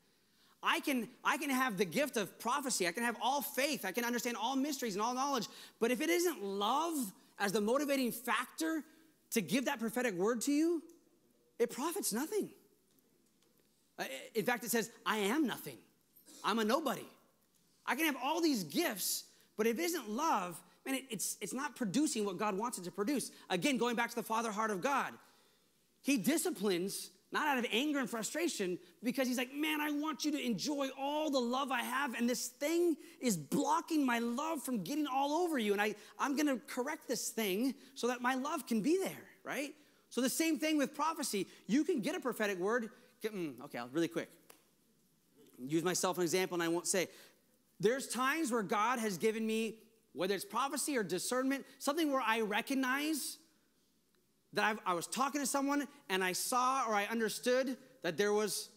[0.64, 2.88] I can, I can have the gift of prophecy.
[2.88, 3.84] I can have all faith.
[3.84, 5.46] I can understand all mysteries and all knowledge.
[5.78, 6.96] But if it isn't love
[7.38, 8.82] as the motivating factor
[9.32, 10.82] to give that prophetic word to you,
[11.58, 12.48] it profits nothing.
[13.98, 15.76] Uh, in fact, it says, I am nothing.
[16.42, 17.06] I'm a nobody.
[17.86, 19.24] I can have all these gifts,
[19.56, 22.90] but if it isn't love, man, it's, it's not producing what God wants it to
[22.90, 23.30] produce.
[23.50, 25.12] Again, going back to the father heart of God,
[26.02, 30.30] He disciplines not out of anger and frustration, because he's like, man, I want you
[30.32, 34.82] to enjoy all the love I have, and this thing is blocking my love from
[34.82, 35.72] getting all over you.
[35.72, 39.74] And I, I'm gonna correct this thing so that my love can be there, right?
[40.08, 41.48] So the same thing with prophecy.
[41.66, 42.88] You can get a prophetic word.
[43.24, 44.30] Mm, okay, I'll really quick.
[45.58, 47.08] Use myself an example, and I won't say.
[47.80, 49.78] There's times where God has given me
[50.12, 53.38] whether it's prophecy or discernment, something where I recognize
[54.54, 58.32] that I've, i was talking to someone and I saw or I understood that there
[58.32, 58.70] was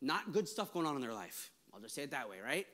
[0.00, 1.50] not good stuff going on in their life.
[1.72, 2.66] I'll just say it that way, right?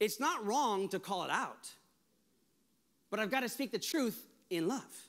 [0.00, 1.70] It's not wrong to call it out,
[3.10, 5.08] but I've got to speak the truth in love.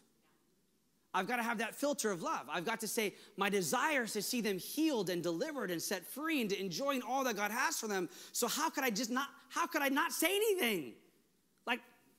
[1.15, 2.47] I've got to have that filter of love.
[2.51, 6.05] I've got to say, my desire is to see them healed and delivered and set
[6.05, 8.09] free and enjoying all that God has for them.
[8.31, 10.93] So how could I just not, how could I not say anything?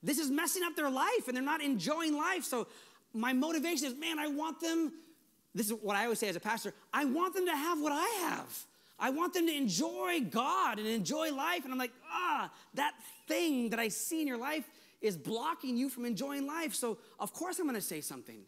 [0.05, 2.43] This is messing up their life and they're not enjoying life.
[2.43, 2.67] So
[3.11, 4.93] my motivation is, man, I want them,
[5.55, 7.91] this is what I always say as a pastor, I want them to have what
[7.91, 8.65] I have.
[8.99, 11.63] I want them to enjoy God and enjoy life.
[11.63, 12.93] And I'm like, ah, that
[13.27, 14.69] thing that I see in your life
[15.01, 16.75] is blocking you from enjoying life.
[16.75, 18.41] So of course I'm gonna say something.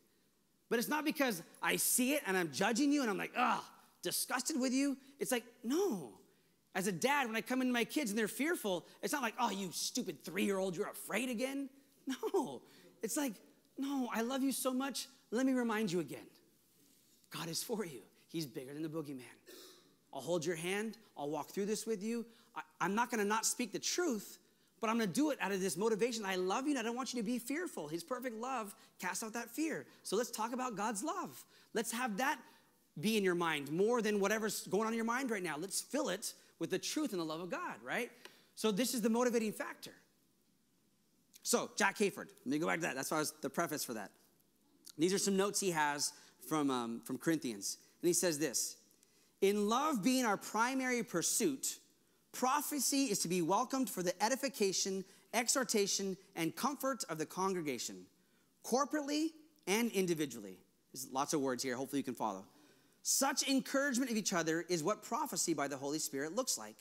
[0.69, 3.67] But it's not because I see it and I'm judging you and I'm like, ah,
[4.03, 4.95] disgusted with you.
[5.19, 6.11] It's like, no.
[6.75, 9.34] As a dad, when I come into my kids and they're fearful, it's not like,
[9.39, 11.69] oh, you stupid three year old, you're afraid again.
[12.34, 12.62] No.
[13.03, 13.34] It's like,
[13.77, 15.08] no, I love you so much.
[15.30, 16.25] Let me remind you again
[17.32, 19.23] God is for you, He's bigger than the boogeyman.
[20.13, 20.97] I'll hold your hand.
[21.17, 22.25] I'll walk through this with you.
[22.56, 24.39] I, I'm not to not speak the truth,
[24.80, 26.25] but I'm to do it out of this motivation.
[26.25, 27.88] I love you and I don't want you to be fearful.
[27.88, 29.86] His perfect love casts out that fear.
[30.03, 31.43] So let's talk about God's love.
[31.73, 32.39] Let's have that
[32.99, 35.56] be in your mind more than whatever's going on in your mind right now.
[35.60, 38.11] Let's fill it with the truth and the love of God, right?
[38.55, 39.93] So this is the motivating factor.
[41.43, 42.95] So, Jack Hayford, let me go back to that.
[42.95, 44.11] That's why I was the preface for that.
[44.97, 46.11] These are some notes he has
[46.47, 47.77] from, um, from Corinthians.
[48.01, 48.77] And he says this
[49.41, 51.77] In love being our primary pursuit,
[52.33, 58.05] prophecy is to be welcomed for the edification, exhortation, and comfort of the congregation,
[58.65, 59.27] corporately
[59.67, 60.57] and individually.
[60.93, 61.75] There's lots of words here.
[61.75, 62.43] Hopefully, you can follow.
[63.09, 66.75] Such encouragement of each other is what prophecy by the Holy Spirit looks like.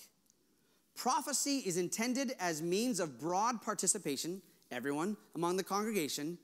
[0.97, 6.37] Prophecy is intended as means of broad participation everyone among the congregation,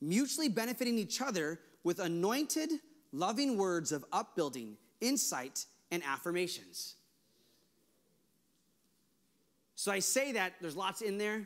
[0.00, 2.70] mutually benefiting each other with anointed,
[3.10, 6.94] loving words of upbuilding, insight, and affirmations.
[9.74, 11.44] So I say that, there's lots in there.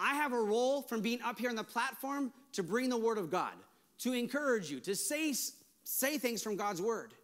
[0.00, 3.18] I have a role from being up here on the platform to bring the word
[3.18, 3.54] of God,
[4.00, 5.32] to encourage you, to say,
[5.86, 7.14] say things from God's word.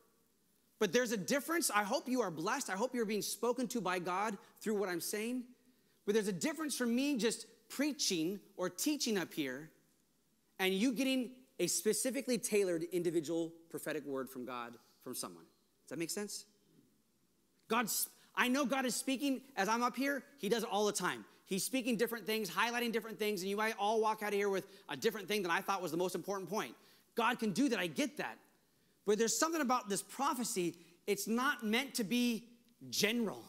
[0.78, 1.70] But there's a difference.
[1.70, 2.70] I hope you are blessed.
[2.70, 5.44] I hope you're being spoken to by God through what I'm saying.
[6.06, 9.70] But there's a difference from me just preaching or teaching up here
[10.58, 15.44] and you getting a specifically tailored individual prophetic word from God from someone.
[15.84, 16.46] Does that make sense?
[17.68, 20.92] God's I know God is speaking as I'm up here, He does it all the
[20.92, 21.24] time.
[21.44, 24.48] He's speaking different things, highlighting different things, and you might all walk out of here
[24.48, 26.74] with a different thing that I thought was the most important point.
[27.14, 28.38] God can do that, I get that.
[29.06, 32.48] But there's something about this prophecy, it's not meant to be
[32.90, 33.42] general.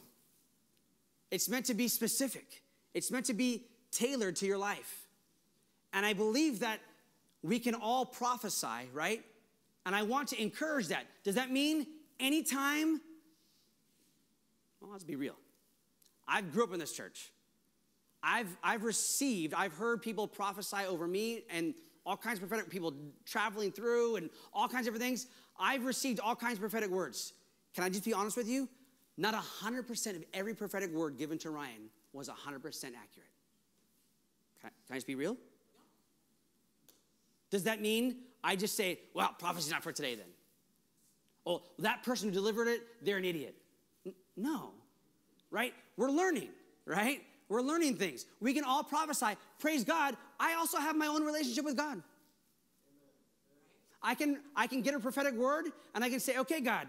[1.31, 2.63] It's meant to be specific,
[2.93, 5.07] it's meant to be tailored to your life.
[5.93, 6.79] And I believe that
[7.43, 9.23] we can all prophesy, right?
[9.85, 11.05] And I want to encourage that.
[11.23, 11.85] Does that mean
[12.19, 13.01] anytime?
[14.81, 15.35] Well, let's be real.
[16.27, 17.31] I grew up in this church.
[18.23, 21.73] I've, I've received, I've heard people prophesy over me and
[22.05, 22.93] all kinds of prophetic people
[23.25, 25.27] traveling through and all kinds of different things.
[25.59, 27.33] I've received all kinds of prophetic words.
[27.73, 28.67] Can I just be honest with you?
[29.17, 33.27] Not 100% of every prophetic word given to Ryan was 100% accurate.
[34.59, 35.37] Can I, can I just be real?
[37.51, 40.25] Does that mean I just say, well, prophecy's not for today then?
[41.45, 43.55] Oh, that person who delivered it, they're an idiot.
[44.05, 44.71] N- no,
[45.51, 45.73] right?
[45.97, 46.49] We're learning,
[46.85, 47.21] right?
[47.49, 48.25] We're learning things.
[48.39, 49.37] We can all prophesy.
[49.59, 50.15] Praise God.
[50.43, 51.97] I also have my own relationship with God.
[54.01, 56.87] I can, I can get a prophetic word and I can say, okay, God,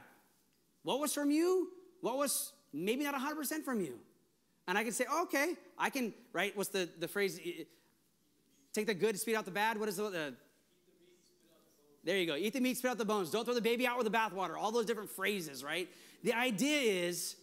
[0.82, 1.68] what was from you?
[2.04, 3.94] what was maybe not 100% from you.
[4.68, 6.54] And I can say, oh, okay, I can, right?
[6.54, 7.40] What's the, the phrase?
[8.74, 9.80] Take the good, spit out the bad.
[9.80, 10.34] What is the, the
[12.04, 12.36] there you go.
[12.36, 13.30] Eat the meat, spit out the bones.
[13.30, 14.54] Don't throw the baby out with the bathwater.
[14.58, 15.88] All those different phrases, right?
[16.22, 17.36] The idea is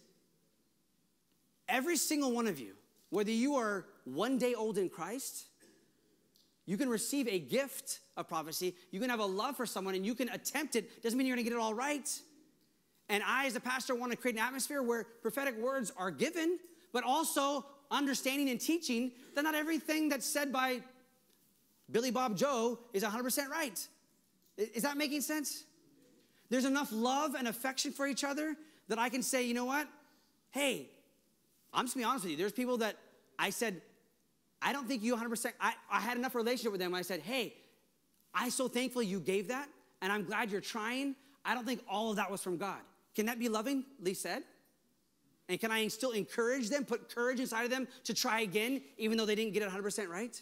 [1.67, 2.73] every single one of you,
[3.09, 5.45] whether you are one day old in Christ,
[6.71, 8.73] you can receive a gift of prophecy.
[8.91, 11.03] You can have a love for someone and you can attempt it.
[11.03, 12.09] Doesn't mean you're going to get it all right.
[13.09, 16.59] And I, as a pastor, want to create an atmosphere where prophetic words are given,
[16.93, 20.79] but also understanding and teaching that not everything that's said by
[21.91, 23.85] Billy Bob Joe is 100% right.
[24.55, 25.65] Is that making sense?
[26.49, 28.55] There's enough love and affection for each other
[28.87, 29.89] that I can say, you know what?
[30.51, 30.87] Hey,
[31.73, 32.37] I'm just gonna be honest with you.
[32.37, 32.95] There's people that
[33.37, 33.81] I said,
[34.61, 36.93] I don't think you 100%, I, I had enough relationship with them.
[36.93, 37.55] I said, hey,
[38.33, 39.67] I'm so thankful you gave that,
[40.01, 41.15] and I'm glad you're trying.
[41.43, 42.79] I don't think all of that was from God.
[43.15, 44.43] Can that be lovingly said?
[45.49, 49.17] And can I still encourage them, put courage inside of them to try again, even
[49.17, 50.41] though they didn't get it 100% right?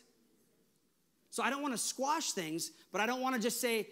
[1.32, 3.88] So I don't want to squash things, but I don't want to just say,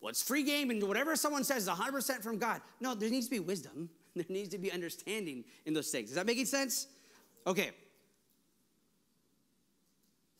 [0.00, 2.62] well, it's free game and whatever someone says is 100% from God.
[2.80, 3.90] No, there needs to be wisdom.
[4.16, 6.08] There needs to be understanding in those things.
[6.08, 6.88] Is that making sense?
[7.46, 7.70] Okay.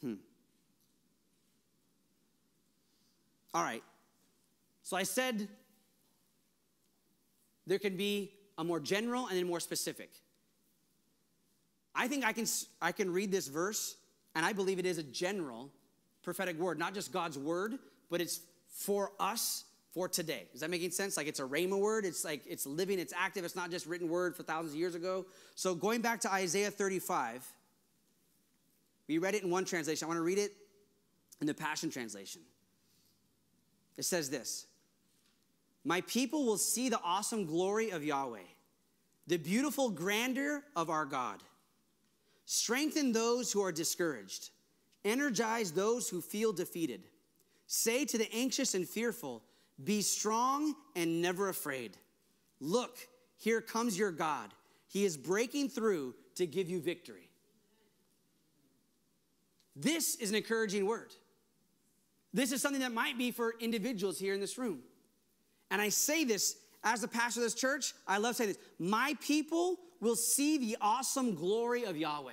[0.03, 0.15] Hmm.
[3.53, 3.83] All right.
[4.83, 5.49] So I said
[7.67, 10.11] there can be a more general and then more specific.
[11.95, 12.47] I think I can,
[12.81, 13.97] I can read this verse,
[14.35, 15.71] and I believe it is a general
[16.23, 17.79] prophetic word, not just God's word,
[18.11, 20.47] but it's for us for today.
[20.55, 21.17] Is that making sense?
[21.17, 24.09] Like it's a rhema word, it's like it's living, it's active, it's not just written
[24.09, 25.27] word for thousands of years ago.
[25.57, 27.45] So going back to Isaiah 35,
[29.11, 30.07] we read it in one translation.
[30.07, 30.53] I want to read it
[31.41, 32.43] in the Passion Translation.
[33.97, 34.67] It says this
[35.85, 38.39] my people will see the awesome glory of Yahweh,
[39.27, 41.43] the beautiful grandeur of our God.
[42.45, 44.51] Strengthen those who are discouraged,
[45.05, 47.03] energize those who feel defeated.
[47.67, 49.43] Say to the anxious and fearful,
[49.83, 51.97] Be strong and never afraid.
[52.61, 52.99] Look,
[53.39, 54.51] here comes your God.
[54.89, 57.30] He is breaking through to give you victory.
[59.81, 61.11] This is an encouraging word.
[62.35, 64.81] This is something that might be for individuals here in this room.
[65.71, 68.59] And I say this as the pastor of this church, I love saying this.
[68.79, 72.33] My people will see the awesome glory of Yahweh.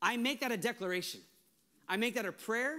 [0.00, 1.20] I make that a declaration.
[1.88, 2.78] I make that a prayer.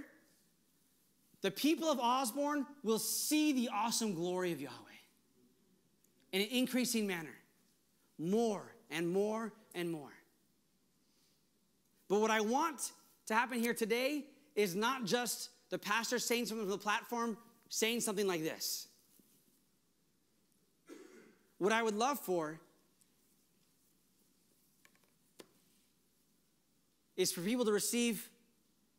[1.41, 4.73] The people of Osborne will see the awesome glory of Yahweh
[6.31, 7.35] in an increasing manner,
[8.17, 10.12] more and more and more.
[12.07, 12.91] But what I want
[13.27, 14.25] to happen here today
[14.55, 17.37] is not just the pastor saying something from the platform,
[17.69, 18.87] saying something like this.
[21.57, 22.59] What I would love for
[27.15, 28.29] is for people to receive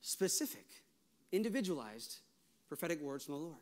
[0.00, 0.66] specific,
[1.32, 2.18] individualized
[2.68, 3.58] prophetic words from the Lord.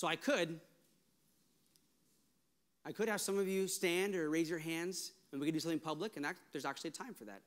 [0.00, 0.58] So I could
[2.86, 5.60] I could have some of you stand or raise your hands and we could do
[5.60, 7.42] something public, and that, there's actually a time for that.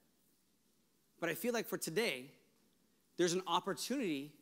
[1.20, 2.26] But I feel like for today,
[3.18, 4.34] there's an opportunity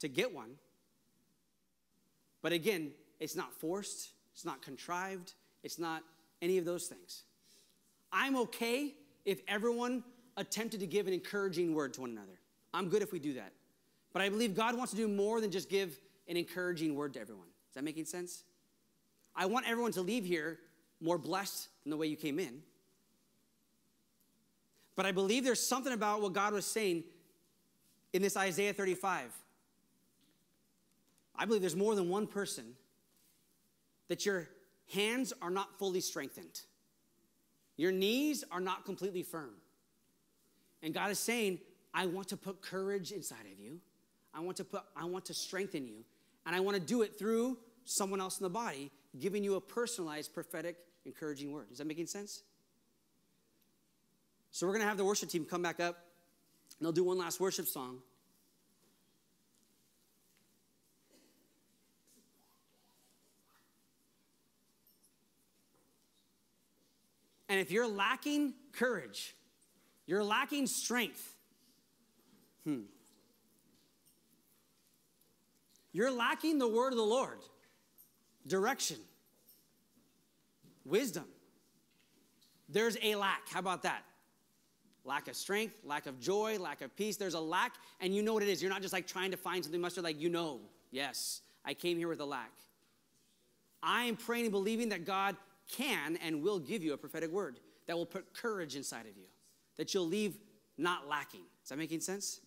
[0.00, 0.50] to get one.
[2.42, 5.32] But again, it's not forced, it's not contrived,
[5.62, 6.02] it's not
[6.42, 7.22] any of those things.
[8.12, 8.92] I'm okay
[9.24, 10.04] if everyone
[10.36, 12.38] attempted to give an encouraging word to one another.
[12.74, 13.54] I'm good if we do that.
[14.18, 15.96] But I believe God wants to do more than just give
[16.26, 17.46] an encouraging word to everyone.
[17.68, 18.42] Is that making sense?
[19.36, 20.58] I want everyone to leave here
[21.00, 22.60] more blessed than the way you came in.
[24.96, 27.04] But I believe there's something about what God was saying
[28.12, 29.32] in this Isaiah 35.
[31.36, 32.72] I believe there's more than one person
[34.08, 34.48] that your
[34.92, 36.62] hands are not fully strengthened,
[37.76, 39.54] your knees are not completely firm.
[40.82, 41.60] And God is saying,
[41.94, 43.78] I want to put courage inside of you.
[44.38, 46.04] I want to put I want to strengthen you.
[46.46, 49.60] And I want to do it through someone else in the body, giving you a
[49.60, 51.66] personalized, prophetic, encouraging word.
[51.72, 52.42] Is that making sense?
[54.52, 56.06] So we're going to have the worship team come back up,
[56.78, 57.98] and they'll do one last worship song.
[67.48, 69.34] And if you're lacking courage,
[70.06, 71.34] you're lacking strength,
[72.64, 72.82] hmm,
[75.92, 77.38] you're lacking the word of the Lord,
[78.46, 78.98] direction,
[80.84, 81.24] wisdom.
[82.68, 83.48] There's a lack.
[83.48, 84.02] How about that?
[85.04, 87.16] Lack of strength, lack of joy, lack of peace.
[87.16, 88.60] There's a lack, and you know what it is.
[88.62, 90.60] You're not just like trying to find something mustard, like you know,
[90.90, 92.52] yes, I came here with a lack.
[93.82, 95.36] I am praying and believing that God
[95.70, 99.24] can and will give you a prophetic word that will put courage inside of you,
[99.76, 100.36] that you'll leave
[100.76, 101.44] not lacking.
[101.62, 102.40] Is that making sense?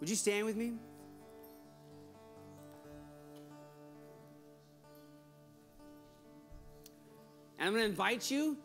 [0.00, 0.72] Would you stand with me?
[7.58, 8.56] And I'm going to invite you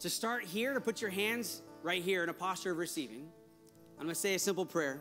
[0.00, 3.28] to start here, to put your hands right here in a posture of receiving.
[3.96, 5.00] I'm going to say a simple prayer.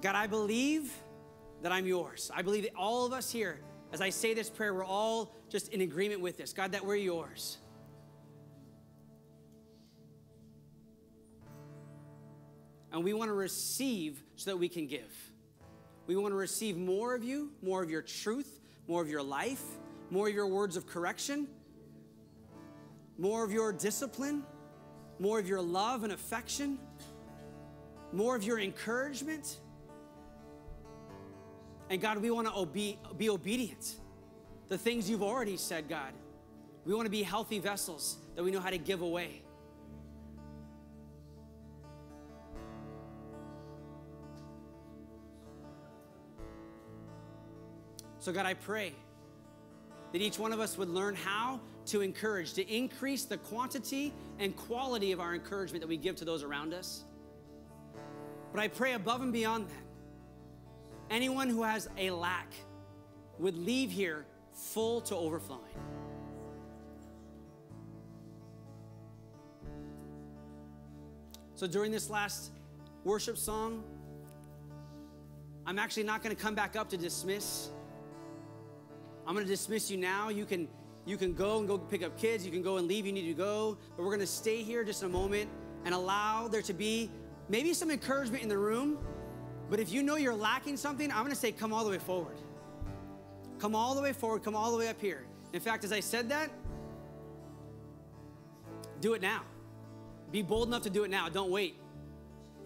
[0.00, 0.90] God, I believe
[1.62, 2.30] that I'm yours.
[2.34, 3.60] I believe that all of us here,
[3.92, 6.52] as I say this prayer, we're all just in agreement with this.
[6.52, 7.56] God, that we're yours.
[12.92, 15.12] and we want to receive so that we can give.
[16.06, 19.62] We want to receive more of you, more of your truth, more of your life,
[20.10, 21.46] more of your words of correction,
[23.18, 24.44] more of your discipline,
[25.18, 26.78] more of your love and affection,
[28.12, 29.60] more of your encouragement.
[31.90, 33.96] And God, we want to obe- be obedient.
[34.68, 36.12] The things you've already said, God.
[36.84, 39.42] We want to be healthy vessels that we know how to give away.
[48.20, 48.92] So, God, I pray
[50.12, 54.56] that each one of us would learn how to encourage, to increase the quantity and
[54.56, 57.04] quality of our encouragement that we give to those around us.
[58.52, 62.52] But I pray above and beyond that, anyone who has a lack
[63.38, 64.26] would leave here
[64.56, 65.62] full to overflowing.
[71.54, 72.50] So during this last
[73.04, 73.84] worship song,
[75.64, 77.70] I'm actually not going to come back up to dismiss.
[79.26, 80.28] I'm going to dismiss you now.
[80.28, 80.68] You can
[81.04, 82.44] you can go and go pick up kids.
[82.44, 83.06] You can go and leave.
[83.06, 83.78] You need to go.
[83.96, 85.48] But we're going to stay here just a moment
[85.84, 87.10] and allow there to be
[87.48, 88.98] maybe some encouragement in the room.
[89.70, 91.98] But if you know you're lacking something, I'm going to say come all the way
[91.98, 92.36] forward.
[93.58, 94.42] Come all the way forward.
[94.42, 95.24] Come all the way up here.
[95.52, 96.50] In fact, as I said that,
[99.00, 99.42] do it now.
[100.30, 101.28] Be bold enough to do it now.
[101.28, 101.76] Don't wait.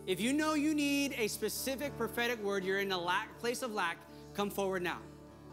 [0.07, 3.73] If you know you need a specific prophetic word, you're in a lack, place of
[3.73, 3.99] lack,
[4.35, 4.99] come forward now.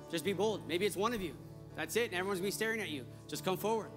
[0.10, 0.68] Just be bold.
[0.68, 1.34] Maybe it's one of you.
[1.76, 2.06] That's it.
[2.06, 3.06] And everyone's gonna be staring at you.
[3.28, 3.92] Just come forward.